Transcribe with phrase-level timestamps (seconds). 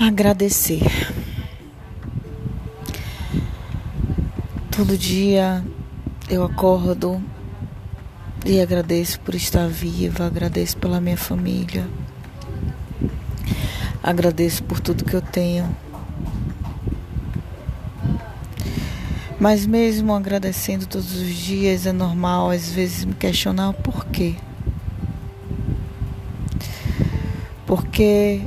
[0.00, 1.12] Agradecer.
[4.74, 5.62] Todo dia
[6.26, 7.22] eu acordo
[8.46, 11.86] e agradeço por estar viva, agradeço pela minha família,
[14.02, 15.68] agradeço por tudo que eu tenho.
[19.38, 24.34] Mas mesmo agradecendo todos os dias, é normal às vezes me questionar o porquê.
[27.66, 28.40] Porque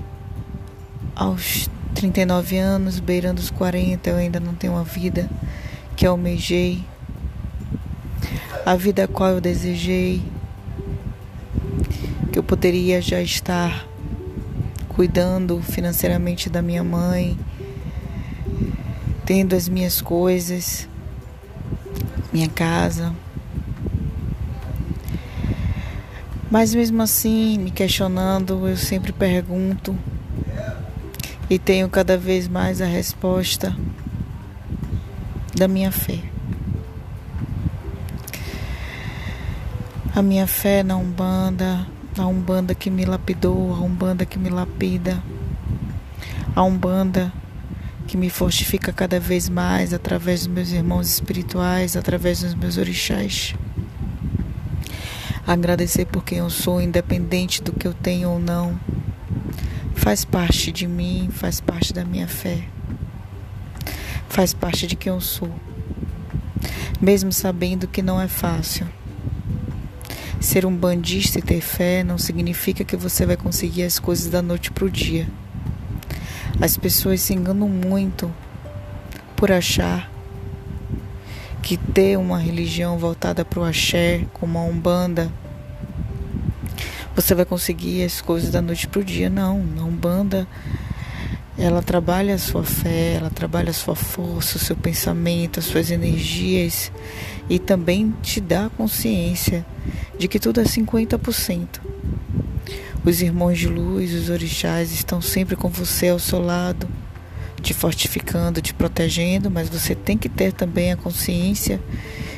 [1.16, 5.30] aos 39 anos, beirando os 40, eu ainda não tenho uma vida
[5.96, 6.84] que almejei,
[8.66, 10.22] a vida a qual eu desejei,
[12.32, 13.86] que eu poderia já estar
[14.90, 17.38] cuidando financeiramente da minha mãe,
[19.26, 20.88] tendo as minhas coisas,
[22.32, 23.14] minha casa.
[26.50, 29.98] Mas mesmo assim, me questionando, eu sempre pergunto
[31.50, 33.76] e tenho cada vez mais a resposta
[35.56, 36.20] da minha fé.
[40.16, 45.22] A minha fé na Umbanda, a Umbanda que me lapidou, a Umbanda que me lapida,
[46.56, 47.34] a Umbanda
[48.08, 53.56] que me fortifica cada vez mais através dos meus irmãos espirituais, através dos meus orixás.
[55.46, 58.80] Agradecer por quem eu sou, independente do que eu tenho ou não
[59.94, 62.64] faz parte de mim, faz parte da minha fé,
[64.28, 65.54] faz parte de quem eu sou,
[67.00, 68.88] mesmo sabendo que não é fácil.
[70.40, 74.42] Ser um bandista e ter fé não significa que você vai conseguir as coisas da
[74.42, 75.28] noite para o dia.
[76.62, 78.30] As pessoas se enganam muito
[79.38, 80.12] por achar
[81.62, 85.32] que ter uma religião voltada para o axé, como a Umbanda,
[87.16, 89.30] você vai conseguir as coisas da noite para o dia.
[89.30, 90.48] Não, a Umbanda,
[91.58, 95.92] ela trabalha a sua fé, ela trabalha a sua força, o seu pensamento, as suas
[95.92, 96.92] energias
[97.50, 99.66] e também te dá consciência
[100.18, 101.80] de que tudo é 50%.
[103.06, 106.88] Os irmãos de luz, os orixás estão sempre com você ao seu lado,
[107.62, 111.80] te fortificando, te protegendo, mas você tem que ter também a consciência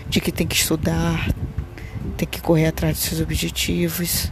[0.09, 1.29] de que tem que estudar,
[2.17, 4.31] tem que correr atrás dos seus objetivos,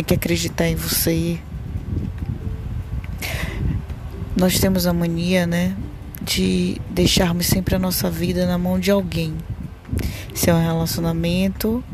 [0.00, 1.38] tem que acreditar em você.
[4.34, 5.76] Nós temos a mania, né,
[6.22, 9.36] de deixarmos sempre a nossa vida na mão de alguém.
[10.34, 11.84] Se é um relacionamento,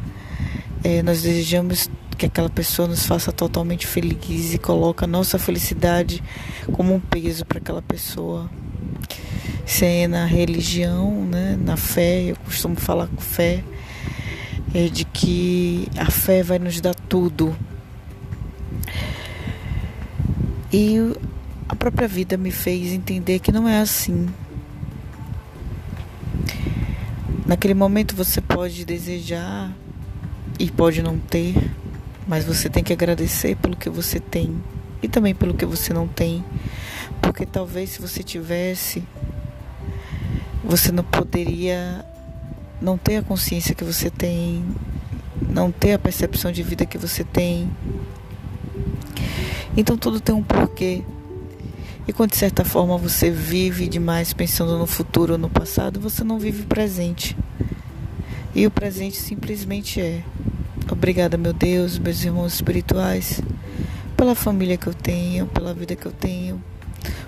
[0.85, 6.23] é, nós desejamos que aquela pessoa nos faça totalmente feliz e coloca a nossa felicidade
[6.73, 8.49] como um peso para aquela pessoa.
[9.65, 13.65] Se é na religião, né, na fé, eu costumo falar com fé,
[14.73, 17.57] é de que a fé vai nos dar tudo,
[20.79, 20.99] e
[21.67, 24.29] a própria vida me fez entender que não é assim.
[27.47, 29.75] Naquele momento você pode desejar
[30.59, 31.55] e pode não ter,
[32.29, 34.63] mas você tem que agradecer pelo que você tem
[35.03, 36.45] e também pelo que você não tem.
[37.23, 39.03] Porque talvez se você tivesse,
[40.63, 42.05] você não poderia
[42.83, 44.63] não ter a consciência que você tem,
[45.41, 47.71] não ter a percepção de vida que você tem,
[49.77, 51.03] então tudo tem um porquê.
[52.09, 56.23] E quando de certa forma você vive demais pensando no futuro ou no passado, você
[56.23, 57.37] não vive o presente.
[58.55, 60.23] E o presente simplesmente é.
[60.91, 63.43] Obrigada, meu Deus, meus irmãos espirituais,
[64.17, 66.63] pela família que eu tenho, pela vida que eu tenho,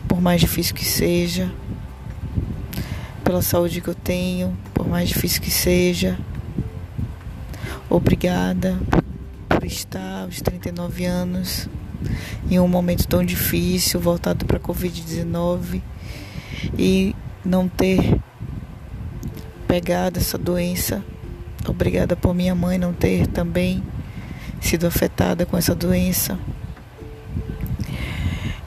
[0.07, 1.53] por mais difícil que seja,
[3.25, 6.17] pela saúde que eu tenho, por mais difícil que seja.
[7.91, 8.79] Obrigada
[9.49, 11.69] por estar aos 39 anos
[12.51, 15.83] em um momento tão difícil, voltado para a Covid-19
[16.79, 17.15] e
[17.45, 18.19] não ter
[19.67, 21.05] pegado essa doença.
[21.67, 23.83] Obrigada por minha mãe não ter também
[24.61, 26.39] sido afetada com essa doença.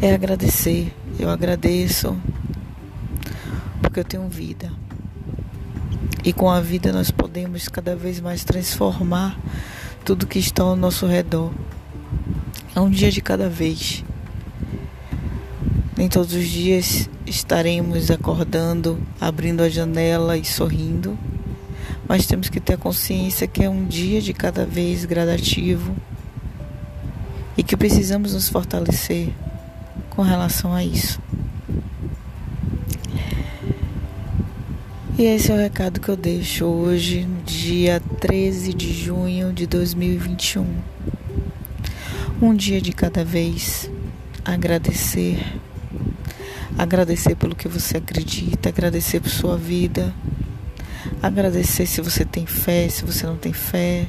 [0.02, 0.94] É agradecer.
[1.20, 2.18] Eu agradeço
[3.82, 4.72] porque eu tenho vida.
[6.24, 9.38] E com a vida nós podemos cada vez mais transformar
[10.06, 11.52] tudo que está ao nosso redor.
[12.74, 14.02] É um dia de cada vez.
[15.98, 21.20] Nem todos os dias estaremos acordando, abrindo a janela e sorrindo,
[22.08, 25.94] mas temos que ter consciência que é um dia de cada vez gradativo
[27.58, 29.34] e que precisamos nos fortalecer
[30.10, 31.20] com relação a isso.
[35.20, 41.11] E esse é o recado que eu deixo hoje, dia 13 de junho de 2021
[42.42, 43.90] um dia de cada vez,
[44.44, 45.40] agradecer
[46.78, 50.14] Agradecer pelo que você acredita, agradecer por sua vida,
[51.22, 54.08] agradecer se você tem fé, se você não tem fé,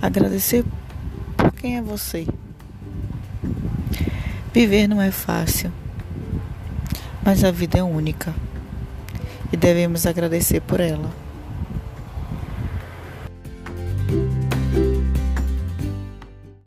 [0.00, 0.64] agradecer
[1.36, 2.26] por quem é você.
[4.52, 5.72] Viver não é fácil,
[7.24, 8.34] mas a vida é única
[9.52, 11.23] e devemos agradecer por ela.